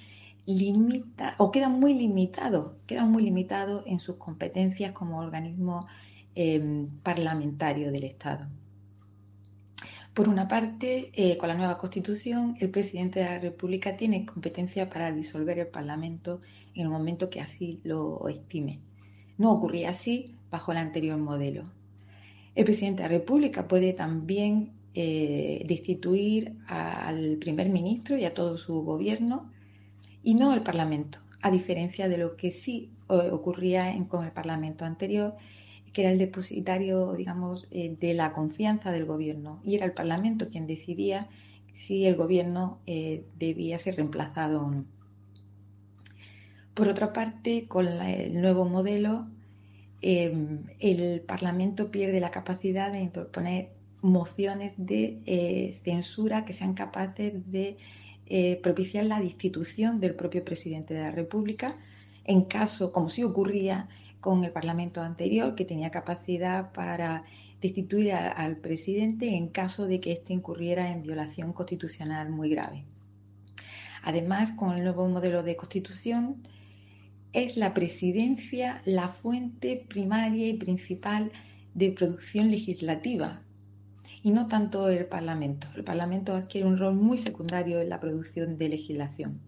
limita 0.45 1.35
o 1.37 1.51
queda 1.51 1.69
muy 1.69 1.93
limitado, 1.95 2.77
queda 2.87 3.03
muy 3.05 3.23
limitado 3.23 3.83
en 3.85 3.99
sus 3.99 4.15
competencias 4.17 4.93
como 4.93 5.19
organismo 5.19 5.87
em, 6.35 6.87
parlamentario 7.01 7.91
del 7.91 8.05
Estado. 8.05 8.47
Por 10.13 10.29
una 10.29 10.47
parte, 10.47 11.11
eh, 11.13 11.37
con 11.37 11.49
la 11.49 11.55
nueva 11.55 11.77
Constitución, 11.77 12.55
el 12.61 12.69
presidente 12.69 13.19
de 13.19 13.25
la 13.25 13.39
República 13.39 13.97
tiene 13.97 14.25
competencia 14.25 14.89
para 14.89 15.11
disolver 15.11 15.59
el 15.59 15.67
Parlamento 15.67 16.39
en 16.73 16.83
el 16.83 16.89
momento 16.89 17.29
que 17.29 17.41
así 17.41 17.81
lo 17.83 18.29
estime. 18.29 18.79
No 19.37 19.51
ocurría 19.51 19.89
así 19.89 20.35
bajo 20.55 20.71
el 20.71 20.77
anterior 20.77 21.17
modelo. 21.17 21.63
El 22.55 22.63
presidente 22.63 23.03
de 23.03 23.09
la 23.09 23.15
República 23.17 23.67
puede 23.67 23.91
también 23.91 24.71
eh, 24.93 25.65
destituir 25.67 26.55
al 26.67 27.35
primer 27.41 27.67
ministro 27.67 28.17
y 28.17 28.23
a 28.23 28.33
todo 28.33 28.57
su 28.57 28.73
gobierno 28.83 29.51
y 30.23 30.35
no 30.35 30.53
al 30.53 30.63
Parlamento, 30.63 31.17
a 31.41 31.51
diferencia 31.51 32.07
de 32.07 32.17
lo 32.17 32.37
que 32.37 32.51
sí 32.51 32.93
eh, 33.09 33.29
ocurría 33.33 33.93
con 34.07 34.23
el 34.23 34.31
Parlamento 34.31 34.85
anterior, 34.85 35.35
que 35.91 36.03
era 36.03 36.11
el 36.13 36.19
depositario, 36.19 37.11
digamos, 37.15 37.67
eh, 37.71 37.97
de 37.99 38.13
la 38.13 38.31
confianza 38.31 38.93
del 38.93 39.03
gobierno 39.03 39.59
y 39.65 39.75
era 39.75 39.85
el 39.85 39.91
Parlamento 39.91 40.47
quien 40.49 40.67
decidía 40.67 41.27
si 41.73 42.05
el 42.05 42.15
gobierno 42.15 42.79
debía 43.37 43.77
ser 43.79 43.97
reemplazado 43.97 44.61
o 44.61 44.71
no. 44.71 44.85
Por 46.73 46.87
otra 46.87 47.11
parte, 47.11 47.67
con 47.67 47.85
el 47.87 48.41
nuevo 48.41 48.63
modelo, 48.63 49.27
Em, 50.01 50.63
el 50.79 51.21
Parlamento 51.21 51.89
pierde 51.89 52.19
la 52.19 52.31
capacidad 52.31 52.91
de 52.91 53.01
interponer 53.01 53.69
mociones 54.01 54.73
de 54.77 55.19
eh, 55.25 55.79
censura 55.83 56.45
que 56.45 56.53
sean 56.53 56.73
capaces 56.73 57.51
de 57.51 57.77
eh, 58.27 58.59
propiciar 58.61 59.05
la 59.05 59.19
destitución 59.19 59.99
del 59.99 60.15
propio 60.15 60.43
presidente 60.43 60.93
de 60.93 61.01
la 61.01 61.11
República 61.11 61.77
en 62.23 62.43
caso, 62.45 62.91
como 62.91 63.09
si 63.09 63.23
ocurría 63.23 63.87
con 64.19 64.43
el 64.43 64.51
Parlamento 64.51 65.01
anterior, 65.01 65.55
que 65.55 65.65
tenía 65.65 65.91
capacidad 65.91 66.71
para 66.71 67.23
destituir 67.61 68.13
al 68.13 68.57
presidente 68.57 69.35
en 69.35 69.47
caso 69.47 69.85
de 69.85 69.99
que 69.99 70.11
éste 70.11 70.33
incurriera 70.33 70.91
en 70.91 71.03
violación 71.03 71.53
constitucional 71.53 72.29
muy 72.29 72.49
grave. 72.49 72.83
Además, 74.03 74.51
con 74.51 74.75
el 74.75 74.83
nuevo 74.83 75.07
modelo 75.07 75.41
de 75.43 75.55
constitución, 75.55 76.43
es 77.35 77.57
la 77.57 77.73
presidencia 77.73 78.81
la 78.85 79.09
fuente 79.09 79.85
primaria 79.89 80.47
y 80.47 80.53
principal 80.53 81.33
de 81.73 81.91
producción 81.91 82.49
legislativa 82.49 83.41
y 84.23 84.31
no 84.31 84.47
tanto 84.47 84.87
el 84.87 85.05
Parlamento. 85.05 85.67
El 85.75 85.83
Parlamento 85.83 86.33
adquiere 86.33 86.65
un 86.65 86.77
rol 86.77 86.95
muy 86.95 87.17
secundario 87.17 87.81
en 87.81 87.89
la 87.89 87.99
producción 87.99 88.57
de 88.57 88.69
legislación. 88.69 89.41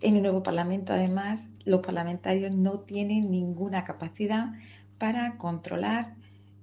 En 0.00 0.14
el 0.14 0.22
nuevo 0.22 0.44
Parlamento, 0.44 0.92
además, 0.92 1.42
los 1.64 1.80
parlamentarios 1.80 2.54
no 2.54 2.78
tienen 2.78 3.32
ninguna 3.32 3.82
capacidad 3.82 4.52
para 4.98 5.36
controlar 5.36 6.14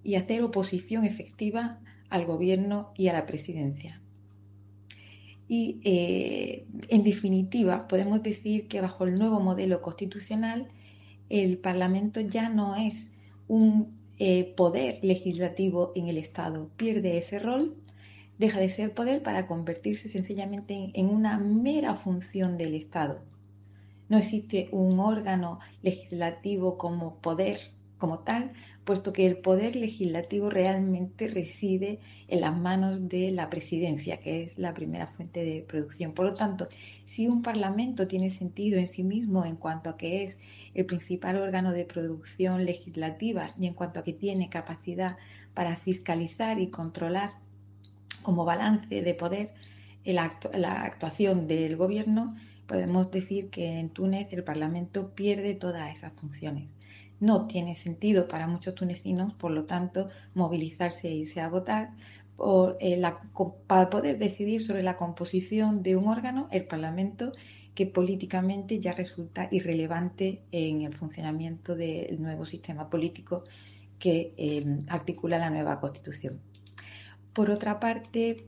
y 0.01 0.15
hacer 0.15 0.43
oposición 0.43 1.03
efectiva 1.03 1.79
al 2.09 2.25
gobierno 2.25 2.93
y 2.95 3.09
a 3.09 3.13
la 3.13 3.25
presidencia. 3.25 4.01
Y, 5.47 5.79
eh, 5.83 6.65
en 6.89 7.03
definitiva, 7.03 7.87
podemos 7.87 8.21
decir 8.21 8.67
que 8.67 8.81
bajo 8.81 9.05
el 9.05 9.15
nuevo 9.15 9.39
modelo 9.39 9.81
constitucional, 9.81 10.67
el 11.29 11.57
Parlamento 11.57 12.19
ya 12.21 12.49
no 12.49 12.75
es 12.75 13.11
un 13.47 13.97
eh, 14.19 14.53
poder 14.57 14.99
legislativo 15.03 15.91
en 15.95 16.07
el 16.07 16.17
Estado, 16.17 16.69
pierde 16.75 17.17
ese 17.17 17.39
rol, 17.39 17.75
deja 18.37 18.59
de 18.59 18.69
ser 18.69 18.93
poder 18.93 19.23
para 19.23 19.47
convertirse 19.47 20.09
sencillamente 20.09 20.91
en 20.93 21.09
una 21.09 21.37
mera 21.37 21.95
función 21.95 22.57
del 22.57 22.75
Estado. 22.75 23.19
No 24.09 24.17
existe 24.17 24.69
un 24.71 24.99
órgano 24.99 25.59
legislativo 25.81 26.77
como 26.77 27.15
poder 27.15 27.59
como 27.97 28.19
tal, 28.19 28.51
puesto 28.87 29.11
que 29.11 29.27
el 29.27 29.37
poder 29.37 29.75
legislativo 29.75 30.49
realmente 30.49 31.27
reside 31.27 31.99
en 32.29 32.39
las 32.39 32.57
manos 32.57 33.09
de 33.09 33.31
la 33.31 33.49
presidencia, 33.49 34.21
que 34.21 34.43
es 34.43 34.57
la 34.57 34.73
primera 34.73 35.07
fuente 35.07 35.43
de 35.43 35.61
producción. 35.61 36.13
Por 36.13 36.27
lo 36.27 36.33
tanto, 36.33 36.69
si 37.05 37.27
un 37.27 37.41
parlamento 37.43 38.07
tiene 38.07 38.29
sentido 38.29 38.79
en 38.79 38.87
sí 38.87 39.03
mismo 39.03 39.45
en 39.45 39.57
cuanto 39.57 39.89
a 39.89 39.97
que 39.97 40.23
es 40.23 40.39
el 40.73 40.85
principal 40.85 41.35
órgano 41.35 41.73
de 41.73 41.83
producción 41.83 42.63
legislativa 42.63 43.49
y 43.59 43.67
en 43.67 43.73
cuanto 43.73 43.99
a 43.99 44.03
que 44.05 44.13
tiene 44.13 44.49
capacidad 44.49 45.17
para 45.53 45.75
fiscalizar 45.75 46.57
y 46.59 46.67
controlar 46.67 47.33
como 48.23 48.45
balance 48.45 49.01
de 49.01 49.13
poder 49.13 49.51
la 50.05 50.83
actuación 50.83 51.47
del 51.47 51.75
gobierno, 51.75 52.37
podemos 52.67 53.11
decir 53.11 53.49
que 53.49 53.79
en 53.79 53.89
Túnez 53.89 54.31
el 54.31 54.45
Parlamento 54.45 55.13
pierde 55.13 55.55
todas 55.55 55.93
esas 55.93 56.13
funciones. 56.13 56.76
No 57.19 57.47
tiene 57.47 57.75
sentido 57.75 58.27
para 58.27 58.47
muchos 58.47 58.75
tunecinos, 58.75 59.33
por 59.33 59.51
lo 59.51 59.65
tanto, 59.65 60.09
movilizarse 60.33 61.07
e 61.07 61.15
irse 61.15 61.41
a 61.41 61.49
votar 61.49 61.91
eh, 62.79 63.01
para 63.65 63.89
poder 63.89 64.19
decidir 64.19 64.61
sobre 64.61 64.83
la 64.83 64.97
composición 64.97 65.81
de 65.81 65.95
un 65.95 66.07
órgano, 66.07 66.47
el 66.51 66.65
Parlamento, 66.65 67.33
que 67.73 67.87
políticamente 67.87 68.79
ya 68.79 68.91
resulta 68.91 69.47
irrelevante 69.51 70.41
en 70.51 70.81
el 70.81 70.93
funcionamiento 70.95 71.75
del 71.75 72.21
nuevo 72.21 72.45
sistema 72.45 72.89
político 72.89 73.43
que 73.99 74.33
eh, 74.37 74.63
articula 74.87 75.39
la 75.39 75.49
nueva 75.49 75.79
Constitución. 75.79 76.39
Por 77.33 77.49
otra 77.49 77.79
parte, 77.79 78.45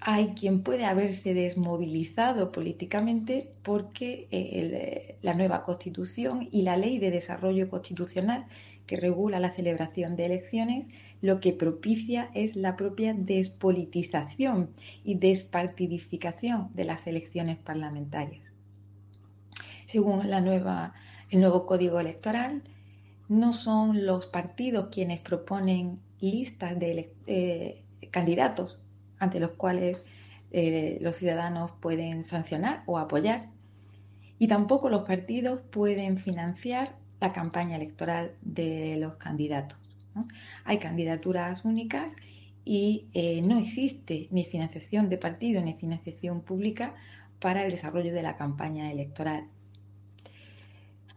hay 0.00 0.28
quien 0.34 0.62
puede 0.62 0.84
haberse 0.84 1.34
desmovilizado 1.34 2.52
políticamente 2.52 3.50
porque 3.62 4.28
eh, 4.30 5.16
la 5.22 5.34
nueva 5.34 5.64
constitución 5.64 6.48
y 6.52 6.62
la 6.62 6.76
ley 6.76 6.98
de 6.98 7.10
desarrollo 7.10 7.68
constitucional 7.68 8.46
que 8.86 8.96
regula 8.96 9.40
la 9.40 9.54
celebración 9.54 10.16
de 10.16 10.26
elecciones 10.26 10.88
lo 11.20 11.40
que 11.40 11.52
propicia 11.52 12.30
es 12.34 12.54
la 12.54 12.76
propia 12.76 13.12
despolitización 13.12 14.70
y 15.04 15.16
despartidificación 15.16 16.68
de 16.74 16.84
las 16.84 17.08
elecciones 17.08 17.58
parlamentarias. 17.58 18.44
Según 19.86 20.32
el 20.32 20.44
nuevo 21.40 21.66
código 21.66 21.98
electoral, 21.98 22.62
no 23.28 23.52
son 23.52 24.06
los 24.06 24.26
partidos 24.26 24.88
quienes 24.88 25.20
proponen 25.20 25.98
listas 26.20 26.78
de 26.78 27.12
eh, 27.26 27.82
candidatos 28.10 28.78
ante 29.18 29.40
los 29.40 29.52
cuales 29.52 29.98
eh, 30.50 30.98
los 31.00 31.16
ciudadanos 31.16 31.70
pueden 31.80 32.24
sancionar 32.24 32.82
o 32.86 32.98
apoyar. 32.98 33.46
Y 34.38 34.48
tampoco 34.48 34.88
los 34.88 35.02
partidos 35.02 35.60
pueden 35.70 36.18
financiar 36.18 36.94
la 37.20 37.32
campaña 37.32 37.76
electoral 37.76 38.32
de 38.42 38.96
los 38.98 39.16
candidatos. 39.16 39.78
Hay 40.64 40.78
candidaturas 40.78 41.64
únicas 41.64 42.14
y 42.64 43.06
eh, 43.14 43.40
no 43.42 43.58
existe 43.58 44.28
ni 44.30 44.44
financiación 44.44 45.08
de 45.08 45.18
partido 45.18 45.60
ni 45.62 45.74
financiación 45.74 46.40
pública 46.42 46.94
para 47.40 47.64
el 47.64 47.70
desarrollo 47.70 48.12
de 48.12 48.22
la 48.22 48.36
campaña 48.36 48.90
electoral. 48.90 49.44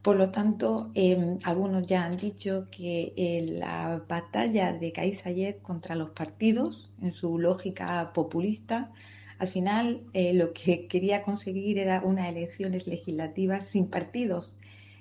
Por 0.02 0.16
lo 0.16 0.32
tanto, 0.32 0.90
em, 0.96 1.38
algunos 1.44 1.86
ya 1.86 2.06
han 2.06 2.18
dicho 2.18 2.68
que 2.72 3.14
eh, 3.16 3.46
la 3.60 4.02
batalla 4.08 4.74
de 4.74 4.92
Kais 4.92 5.24
contra 5.62 5.96
los 5.96 6.10
partidos, 6.10 6.90
en 7.02 7.14
su 7.14 7.38
lógica 7.38 8.12
populista, 8.14 8.92
al 9.38 9.48
final 9.48 10.02
eh, 10.14 10.34
lo 10.34 10.54
que 10.54 10.88
quería 10.92 11.22
conseguir 11.24 11.78
era 11.78 12.02
unas 12.04 12.30
elecciones 12.30 12.88
legislativas 12.88 13.68
sin 13.68 13.88
partidos, 13.90 14.52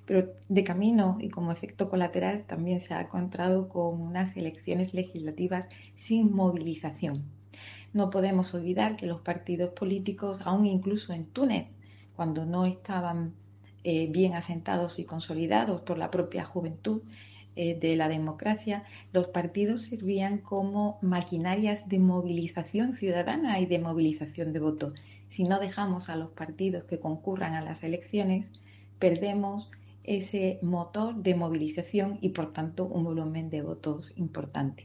pero 0.05 0.29
de 0.49 0.65
camino 0.65 1.17
y 1.21 1.31
como 1.31 1.53
efecto 1.53 1.89
colateral 1.89 2.45
también 2.47 2.81
se 2.81 2.93
ha 2.93 3.01
encontrado 3.01 3.69
con 3.71 4.01
unas 4.03 4.37
elecciones 4.37 4.93
legislativas 4.93 5.69
sin 5.95 6.33
movilización. 6.35 7.23
No 7.95 8.11
podemos 8.11 8.53
olvidar 8.55 8.97
que 8.97 9.07
los 9.07 9.21
partidos 9.23 9.71
políticos, 9.71 10.41
aún 10.45 10.67
incluso 10.67 11.13
en 11.13 11.25
Túnez, 11.27 11.69
cuando 12.17 12.45
no 12.45 12.67
estaban 12.67 13.33
eh, 13.83 14.09
bien 14.11 14.35
asentados 14.35 14.99
y 14.99 15.05
consolidados 15.05 15.81
por 15.81 15.97
la 15.97 16.11
propia 16.11 16.45
juventud 16.45 17.01
eh, 17.57 17.79
de 17.81 17.97
la 17.97 18.09
democracia, 18.09 18.85
los 19.15 19.29
partidos 19.29 19.83
servían 19.83 20.37
como 20.37 20.99
maquinarias 21.01 21.89
de 21.89 21.99
movilización 21.99 22.99
ciudadana 22.99 23.59
y 23.59 23.65
de 23.65 23.79
movilización 23.79 24.53
de 24.53 24.59
voto. 24.59 24.93
Si 25.29 25.45
no 25.45 25.59
dejamos 25.59 26.11
a 26.11 26.17
los 26.17 26.29
partidos 26.29 26.85
que 26.85 26.99
concurran 26.99 27.55
a 27.55 27.63
las 27.63 27.83
elecciones, 27.83 28.51
perdemos 28.99 29.71
ese 30.05 30.59
motor 30.61 31.15
de 31.15 31.35
movilización 31.35 32.19
y 32.21 32.31
por 32.31 32.53
tanto 32.53 32.85
un 32.85 33.05
volumen 33.05 33.49
de 33.49 33.63
votos 33.63 34.13
importante. 34.17 34.85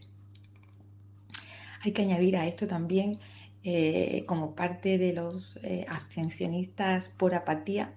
Hay 1.82 1.92
que 1.92 2.04
añadir 2.04 2.38
a 2.38 2.48
esto 2.48 2.66
también, 2.66 3.20
eh, 3.66 4.24
como 4.26 4.56
parte 4.56 4.98
de 4.98 5.12
los 5.12 5.60
abstencionistas 5.88 7.10
por 7.18 7.36
apatía, 7.36 7.92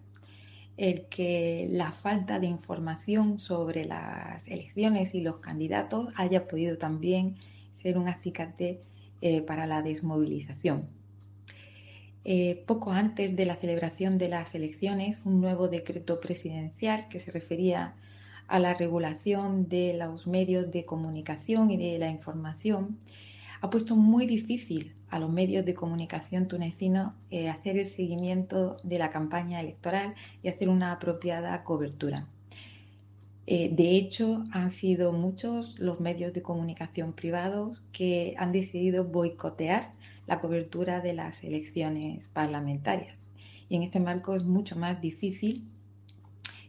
el 0.79 1.07
que 1.07 1.69
la 1.73 1.91
falta 1.91 2.39
de 2.39 2.47
información 2.47 3.41
sobre 3.41 3.85
las 3.85 4.47
elecciones 4.47 5.15
y 5.15 5.21
los 5.21 5.39
candidatos 5.39 6.09
haya 6.15 6.47
podido 6.47 6.79
también 6.79 7.35
ser 7.73 7.99
un 7.99 8.09
acicate 8.09 8.81
eh, 9.21 9.43
para 9.43 9.67
la 9.67 9.83
desmovilización. 9.83 10.87
Eh, 12.25 12.63
poco 12.67 12.93
antes 12.93 13.35
de 13.35 13.45
la 13.45 13.57
celebración 13.57 14.19
de 14.19 14.29
las 14.29 14.55
elecciones, 14.55 15.19
un 15.25 15.41
nuevo 15.41 15.67
decreto 15.67 16.21
presidencial 16.21 17.09
que 17.09 17.19
se 17.19 17.33
refería 17.33 17.95
a 18.47 18.61
la 18.61 18.75
regulación 18.75 19.69
de 19.69 19.95
los 19.95 20.29
medios 20.29 20.71
de 20.71 20.85
comunicación 20.85 21.73
y 21.73 21.77
de 21.77 21.99
la 21.99 22.09
información 22.09 22.99
ha 23.61 23.69
puesto 23.71 23.97
muy 23.97 24.27
difícil 24.27 24.95
a 25.11 25.19
los 25.19 25.31
medios 25.31 25.65
de 25.65 25.75
comunicación 25.75 26.49
tunecinos 26.49 27.13
eh, 27.31 27.49
hacer 27.49 27.79
el 27.79 27.87
seguimiento 27.87 28.77
de 28.83 28.99
la 28.99 29.11
campaña 29.11 29.61
electoral 29.61 30.15
y 30.43 30.49
hacer 30.49 30.69
una 30.69 30.93
apropiada 30.93 31.65
cobertura. 31.65 32.27
Eh, 33.47 33.71
de 33.73 33.97
hecho, 33.97 34.45
han 34.53 34.71
sido 34.71 35.13
muchos 35.13 35.79
los 35.79 36.01
medios 36.01 36.35
de 36.35 36.43
comunicación 36.43 37.15
privados 37.15 37.83
que 37.93 38.35
han 38.37 38.53
decidido 38.53 39.05
boicotear 39.05 39.93
la 40.27 40.41
cobertura 40.41 41.01
de 41.01 41.15
las 41.15 41.43
elecciones 41.43 42.29
parlamentarias. 42.35 43.17
Y 43.71 43.77
en 43.77 43.85
este 43.85 44.01
marco 44.01 44.37
es 44.37 44.45
mucho 44.45 44.77
más 44.77 45.01
difícil 45.01 45.65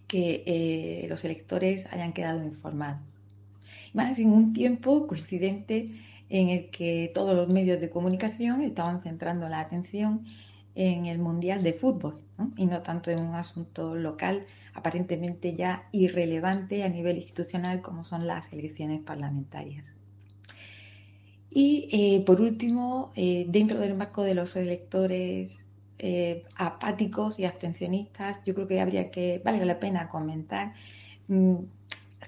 que 0.08 0.44
eh, 0.46 1.06
los 1.10 1.24
electores 1.26 1.86
hayan 1.92 2.14
quedado 2.14 2.44
informados. 2.44 3.02
Más 3.94 4.18
en 4.18 4.32
un 4.32 4.54
tiempo 4.54 5.06
coincidente 5.06 5.92
en 6.30 6.50
el 6.50 6.70
que 6.70 7.12
todos 7.14 7.36
los 7.36 7.50
medios 7.50 7.82
de 7.82 7.90
comunicación 7.90 8.62
estaban 8.62 9.02
centrando 9.02 9.50
la 9.50 9.60
atención 9.60 10.26
en 10.76 11.08
el 11.08 11.18
Mundial 11.18 11.64
de 11.64 11.74
Fútbol 11.74 12.22
y 12.56 12.66
no 12.66 12.82
tanto 12.82 13.12
en 13.12 13.20
un 13.20 13.36
asunto 13.36 13.96
local 13.96 14.46
aparentemente 14.74 15.56
ya 15.56 15.88
irrelevante 15.92 16.84
a 16.84 16.90
nivel 16.90 17.18
institucional 17.18 17.82
como 17.82 18.06
son 18.06 18.28
las 18.28 18.54
elecciones 18.54 19.02
parlamentarias. 19.02 19.86
Y 21.52 21.90
eh, 21.92 22.24
por 22.26 22.42
último, 22.42 23.12
eh, 23.16 23.46
dentro 23.50 23.80
del 23.80 23.96
marco 23.96 24.24
de 24.24 24.36
los 24.36 24.56
electores 24.56 25.60
eh, 25.98 26.44
apáticos 26.56 27.40
y 27.40 27.46
abstencionistas, 27.46 28.40
yo 28.46 28.54
creo 28.54 28.68
que 28.68 28.80
habría 28.80 29.10
que, 29.10 29.42
vale 29.44 29.66
la 29.66 29.80
pena 29.80 30.10
comentar 30.10 30.74
mm, 31.28 31.56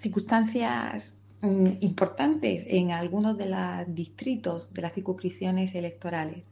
circunstancias 0.02 1.14
mm, 1.42 1.78
importantes 1.82 2.66
en 2.68 2.92
algunos 2.92 3.38
de 3.38 3.48
los 3.48 3.96
distritos 3.96 4.74
de 4.74 4.82
las 4.82 4.94
circunscripciones 4.94 5.76
electorales. 5.76 6.44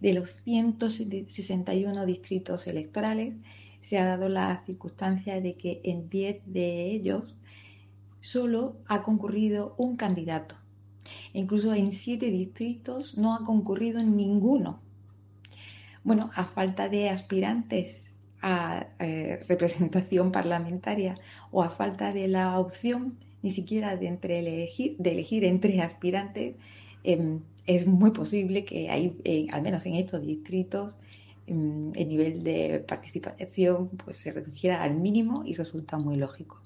De 0.00 0.12
los 0.12 0.36
161 0.44 2.06
distritos 2.06 2.66
electorales, 2.66 3.34
se 3.80 3.98
ha 3.98 4.04
dado 4.04 4.28
la 4.28 4.62
circunstancia 4.66 5.40
de 5.40 5.54
que 5.54 5.80
en 5.84 6.08
10 6.08 6.42
de 6.46 6.90
ellos 6.90 7.36
solo 8.20 8.76
ha 8.88 9.02
concurrido 9.02 9.74
un 9.78 9.96
candidato. 9.96 10.56
incluso 11.32 11.72
en 11.74 11.92
7 11.92 12.26
distritos 12.30 13.16
no 13.16 13.34
ha 13.34 13.44
concurrido 13.44 14.02
ninguno. 14.02 14.80
Bueno, 16.02 16.30
a 16.34 16.44
falta 16.44 16.88
de 16.88 17.10
aspirantes 17.10 18.12
a 18.42 18.86
eh, 18.98 19.44
representación 19.48 20.32
parlamentaria 20.38 21.14
o 21.52 21.62
a 21.62 21.70
falta 21.70 22.12
de 22.12 22.26
la 22.28 22.58
opción 22.58 23.18
ni 23.42 23.52
siquiera 23.52 23.96
de, 23.96 24.06
entre 24.08 24.38
elegir, 24.40 24.96
de 24.98 25.10
elegir 25.12 25.44
entre 25.44 25.80
aspirantes, 25.80 26.56
em, 27.04 27.40
es 27.66 27.86
muy 27.86 28.10
posible 28.12 28.64
que 28.64 28.90
hay, 28.90 29.16
eh, 29.24 29.46
al 29.52 29.62
menos 29.62 29.84
en 29.86 29.94
estos 29.94 30.24
distritos, 30.24 30.96
em, 31.46 31.92
el 31.94 32.08
nivel 32.08 32.42
de 32.42 32.84
participación 32.86 33.88
pues, 34.04 34.18
se 34.18 34.32
redujera 34.32 34.82
al 34.82 34.94
mínimo 34.96 35.44
y 35.44 35.54
resulta 35.54 35.98
muy 35.98 36.16
lógico. 36.16 36.60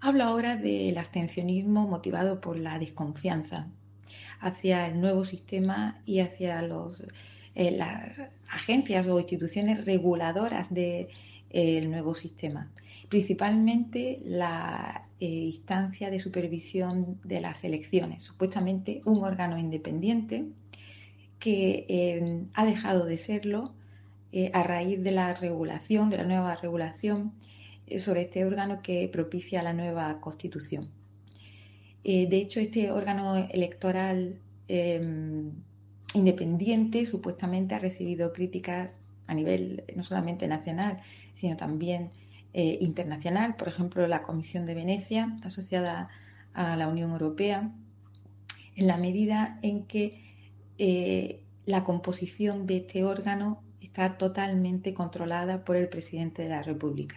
Hablo 0.00 0.24
ahora 0.24 0.56
del 0.56 0.96
abstencionismo 0.96 1.86
motivado 1.86 2.40
por 2.40 2.58
la 2.58 2.78
desconfianza 2.78 3.68
hacia 4.40 4.86
el 4.86 5.00
nuevo 5.00 5.24
sistema 5.24 6.00
y 6.06 6.20
hacia 6.20 6.62
los, 6.62 7.02
eh, 7.54 7.70
las 7.70 8.18
agencias 8.48 9.06
o 9.06 9.18
instituciones 9.18 9.84
reguladoras 9.84 10.72
del 10.72 11.08
de, 11.50 11.82
nuevo 11.82 12.14
sistema. 12.14 12.70
Principalmente 13.10 14.22
la 14.24 15.06
eh, 15.20 15.26
instancia 15.26 16.08
de 16.08 16.18
supervisión 16.18 17.20
de 17.22 17.40
las 17.42 17.62
elecciones, 17.64 18.24
supuestamente 18.24 19.02
un 19.04 19.22
órgano 19.22 19.58
independiente 19.58 20.46
que 21.38 21.84
eh, 21.88 22.44
ha 22.54 22.64
dejado 22.64 23.04
de 23.04 23.18
serlo 23.18 23.74
a 24.52 24.62
raíz 24.62 25.02
de 25.02 25.10
la 25.10 25.34
regulación, 25.34 26.08
de 26.08 26.16
la 26.16 26.22
nueva 26.22 26.54
regulación 26.54 27.32
sobre 27.98 28.22
este 28.22 28.44
órgano 28.44 28.80
que 28.80 29.08
propicia 29.12 29.62
la 29.62 29.72
nueva 29.72 30.20
constitución. 30.20 30.88
Eh, 32.04 32.28
de 32.28 32.38
hecho, 32.38 32.60
este 32.60 32.90
órgano 32.90 33.36
electoral 33.50 34.38
em, 34.68 35.52
independiente 36.14 37.06
supuestamente 37.06 37.74
ha 37.74 37.78
recibido 37.78 38.32
críticas 38.32 38.96
a 39.26 39.34
nivel 39.34 39.84
no 39.94 40.02
solamente 40.02 40.48
nacional, 40.48 41.00
sino 41.34 41.56
también 41.56 42.10
eh, 42.52 42.78
internacional. 42.80 43.56
Por 43.56 43.68
ejemplo, 43.68 44.06
la 44.06 44.22
Comisión 44.22 44.66
de 44.66 44.74
Venecia, 44.74 45.36
asociada 45.44 46.08
a 46.52 46.76
la 46.76 46.88
Unión 46.88 47.12
Europea, 47.12 47.70
en 48.76 48.86
la 48.86 48.96
medida 48.96 49.58
en 49.62 49.84
que 49.84 50.34
eh, 50.78 51.42
la 51.66 51.84
composición 51.84 52.66
de 52.66 52.78
este 52.78 53.04
órgano 53.04 53.62
está 53.80 54.16
totalmente 54.18 54.94
controlada 54.94 55.64
por 55.64 55.76
el 55.76 55.88
presidente 55.88 56.42
de 56.42 56.48
la 56.48 56.62
República. 56.62 57.16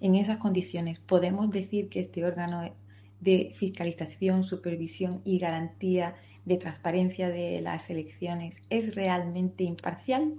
En 0.00 0.14
esas 0.14 0.38
condiciones, 0.38 0.98
¿podemos 0.98 1.50
decir 1.50 1.88
que 1.88 2.00
este 2.00 2.24
órgano 2.24 2.74
de 3.20 3.52
fiscalización, 3.54 4.42
supervisión 4.42 5.22
y 5.24 5.38
garantía 5.38 6.16
de 6.44 6.56
transparencia 6.56 7.28
de 7.28 7.60
las 7.60 7.88
elecciones 7.88 8.60
es 8.68 8.94
realmente 8.96 9.62
imparcial? 9.62 10.34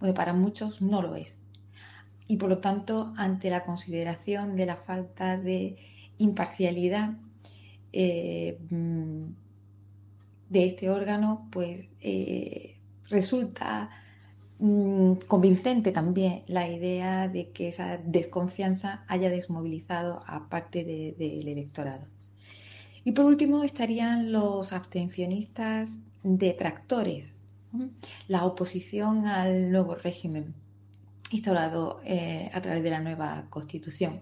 Bueno, 0.00 0.14
para 0.14 0.32
muchos 0.32 0.80
no 0.80 1.02
lo 1.02 1.16
es. 1.16 1.37
Y 2.28 2.36
por 2.36 2.50
lo 2.50 2.58
tanto, 2.58 3.12
ante 3.16 3.50
la 3.50 3.64
consideración 3.64 4.54
de 4.54 4.66
la 4.66 4.76
falta 4.76 5.36
de 5.36 5.76
imparcialidad 6.18 7.14
eh, 7.92 8.58
mm, 8.70 9.24
de 10.50 10.66
este 10.66 10.90
órgano, 10.90 11.48
pues 11.50 11.88
eh, 12.00 12.76
resulta 13.08 13.90
Mm, 14.60 15.12
convincente 15.28 15.92
también 15.92 16.42
la 16.48 16.68
idea 16.68 17.28
de 17.28 17.50
que 17.50 17.68
esa 17.68 17.98
desconfianza 17.98 19.04
haya 19.06 19.30
desmovilizado 19.30 20.24
a 20.26 20.48
parte 20.48 20.84
del 20.84 21.46
electorado. 21.46 22.06
Y 23.04 23.12
por 23.12 23.26
último 23.26 23.62
estarían 23.62 24.32
los 24.32 24.72
abstencionistas 24.72 26.00
detractores, 26.24 27.38
la 28.26 28.44
oposición 28.44 29.26
al 29.26 29.70
nuevo 29.70 29.94
régimen 29.94 30.54
instaurado 31.30 32.00
eh, 32.04 32.50
a 32.52 32.60
través 32.60 32.82
de 32.82 32.90
la 32.90 33.00
nueva 33.00 33.46
constitución. 33.50 34.20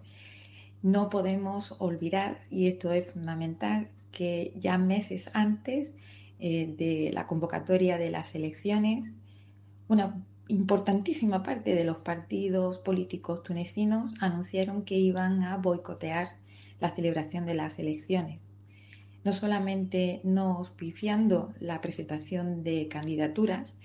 No 0.82 1.10
podemos 1.10 1.74
olvidar, 1.78 2.40
y 2.50 2.68
esto 2.68 2.92
es 2.92 3.06
fundamental, 3.10 3.88
que 4.12 4.52
ya 4.56 4.78
meses 4.78 5.30
antes 5.34 5.94
eh, 6.38 6.74
de 6.76 7.10
la 7.12 7.26
convocatoria 7.26 7.98
de 7.98 8.10
las 8.10 8.34
elecciones, 8.34 9.10
una 9.88 10.22
importantísima 10.48 11.42
parte 11.42 11.74
de 11.74 11.84
los 11.84 11.98
partidos 11.98 12.78
políticos 12.78 13.42
tunecinos 13.42 14.12
anunciaron 14.20 14.84
que 14.84 14.96
iban 14.96 15.42
a 15.42 15.56
boicotear 15.56 16.36
la 16.80 16.94
celebración 16.94 17.46
de 17.46 17.54
las 17.54 17.78
elecciones, 17.78 18.40
no 19.24 19.32
solamente 19.32 20.20
no 20.24 20.58
auspiciando 20.58 21.52
la 21.58 21.80
presentación 21.80 22.62
de 22.62 22.88
candidaturas, 22.88 23.76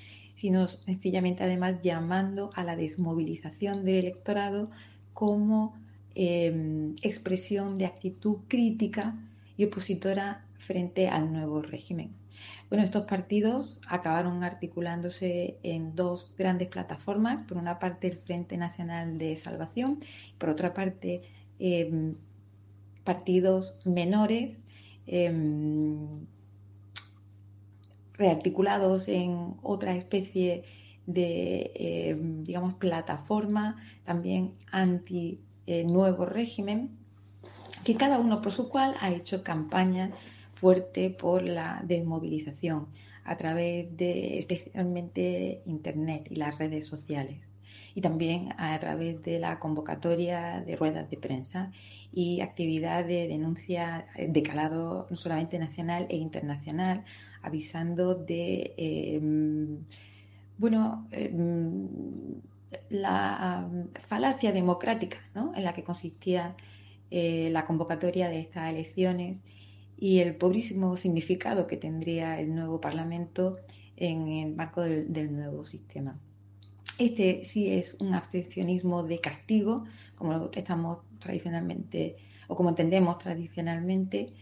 sino 0.42 0.68
sencillamente 0.68 1.44
además 1.44 1.84
llamando 1.84 2.50
a 2.56 2.64
la 2.64 2.76
desmovilización 2.76 3.86
del 3.86 3.98
electorado 3.98 4.72
como 5.14 5.76
em, 6.16 6.96
expresión 7.04 7.78
de 7.78 7.86
actitud 7.86 8.38
crítica 8.48 9.16
y 9.56 9.66
opositora 9.66 10.44
frente 10.58 11.08
al 11.10 11.32
nuevo 11.32 11.62
régimen. 11.62 12.16
Bueno, 12.70 12.84
estos 12.84 13.06
partidos 13.06 13.80
acabaron 13.88 14.44
articulándose 14.44 15.60
en 15.62 15.96
dos 15.96 16.34
grandes 16.36 16.70
plataformas, 16.70 17.46
por 17.48 17.58
una 17.58 17.78
parte 17.78 18.08
el 18.08 18.18
Frente 18.18 18.58
Nacional 18.58 19.20
de 19.20 19.36
Salvación, 19.36 20.00
por 20.40 20.50
otra 20.50 20.74
parte 20.74 21.22
em, 21.60 22.16
partidos 23.04 23.76
menores 23.86 24.58
em, 25.06 26.26
rearticulados 28.22 29.08
en 29.08 29.56
otra 29.64 29.96
especie 29.96 30.64
de, 31.08 31.72
em, 31.74 32.44
digamos, 32.44 32.76
plataforma 32.76 33.66
también 34.06 34.54
anti 34.72 35.40
eh, 35.66 35.84
nuevo 35.84 36.26
régimen, 36.26 36.92
que 37.84 37.96
cada 37.96 38.20
uno 38.20 38.42
por 38.42 38.52
su 38.52 38.70
cual 38.70 38.96
ha 39.02 39.10
hecho 39.12 39.44
campaña 39.44 40.12
fuerte 40.56 41.10
por 41.10 41.42
la 41.42 41.82
desmovilización 41.84 42.88
a 43.24 43.38
través 43.38 43.98
de 43.98 44.38
especialmente 44.40 45.62
Internet 45.66 46.28
y 46.30 46.36
las 46.36 46.58
redes 46.60 46.86
sociales. 46.86 47.40
Y 47.96 48.02
también 48.02 48.54
a 48.58 48.80
través 48.80 49.24
de 49.24 49.40
la 49.40 49.60
convocatoria 49.60 50.64
de 50.66 50.76
ruedas 50.76 51.10
de 51.10 51.18
prensa 51.18 51.72
y 52.14 52.42
actividad 52.42 53.04
de 53.06 53.28
denuncia 53.28 54.06
de 54.16 54.44
calado 54.44 55.08
no 55.10 55.16
solamente 55.16 55.58
nacional 55.58 56.06
e 56.10 56.18
internacional, 56.18 57.04
avisando 57.42 58.16
de 58.16 58.74
em, 58.78 59.80
bueno 60.58 61.08
em, 61.12 61.88
la 62.90 63.68
falacia 64.08 64.52
democrática 64.52 65.18
en 65.56 65.64
la 65.64 65.74
que 65.74 65.84
consistía 65.84 66.56
eh, 67.10 67.50
la 67.52 67.66
convocatoria 67.66 68.30
de 68.30 68.40
estas 68.40 68.70
elecciones 68.72 69.40
y 69.98 70.20
el 70.20 70.36
pobrísimo 70.36 70.96
significado 70.96 71.68
que 71.68 71.78
tendría 71.78 72.40
el 72.40 72.56
nuevo 72.56 72.82
Parlamento 72.82 73.58
en 73.98 74.28
el 74.30 74.56
marco 74.56 74.82
del, 74.82 75.36
nuevo 75.36 75.66
sistema. 75.66 76.20
Este 76.98 77.46
sí 77.46 77.70
es 77.70 77.96
un 78.00 78.14
abstencionismo 78.14 79.04
de 79.04 79.20
castigo, 79.20 79.86
como 80.16 80.50
estamos 80.54 81.00
tradicionalmente 81.20 82.16
o 82.48 82.56
como 82.56 82.70
entendemos 82.70 83.20
tradicionalmente, 83.20 84.34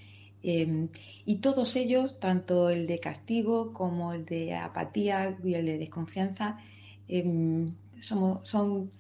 em, 0.44 0.90
y 1.26 1.38
todos 1.38 1.76
ellos, 1.76 2.20
tanto 2.20 2.70
el 2.70 2.88
de 2.88 3.00
castigo 3.00 3.74
como 3.74 4.14
el 4.14 4.26
de 4.26 4.56
apatía 4.56 5.38
y 5.44 5.54
el 5.56 5.66
de 5.66 5.78
desconfianza, 5.78 6.58
em, 7.08 7.76
son, 8.00 8.92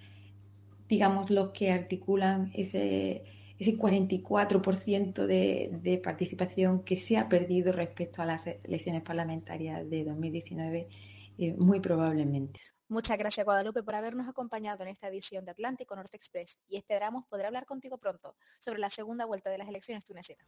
digamos, 0.87 1.29
los 1.29 1.51
que 1.51 1.71
articulan 1.71 2.51
ese 2.53 3.23
ese 3.59 3.77
44% 3.77 5.27
de, 5.27 5.69
de 5.81 5.97
participación 5.97 6.83
que 6.83 6.95
se 6.95 7.17
ha 7.17 7.27
perdido 7.27 7.73
respecto 7.73 8.21
a 8.21 8.25
las 8.25 8.47
elecciones 8.47 9.03
parlamentarias 9.03 9.87
de 9.89 10.05
2019, 10.05 10.87
eh, 11.37 11.53
muy 11.57 11.81
probablemente. 11.81 12.61
Muchas 12.87 13.17
gracias, 13.17 13.45
Guadalupe, 13.45 13.83
por 13.83 13.95
habernos 13.95 14.27
acompañado 14.27 14.83
en 14.83 14.89
esta 14.89 15.09
edición 15.09 15.45
de 15.45 15.51
Atlántico 15.51 15.95
Norte 15.95 16.17
Express 16.17 16.57
y 16.69 16.77
esperamos 16.77 17.25
poder 17.27 17.45
hablar 17.45 17.65
contigo 17.65 17.97
pronto 17.97 18.35
sobre 18.59 18.79
la 18.79 18.89
segunda 18.89 19.25
vuelta 19.25 19.49
de 19.49 19.57
las 19.57 19.67
elecciones 19.67 20.05
tunecinas. 20.05 20.47